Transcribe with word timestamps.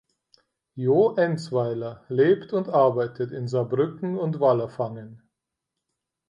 Jo 0.75 1.13
Enzweiler 1.15 2.03
lebt 2.09 2.53
und 2.53 2.69
arbeitet 2.69 3.31
in 3.31 3.47
Saarbrücken 3.47 4.17
und 4.17 4.39
Wallerfangen. 4.39 5.21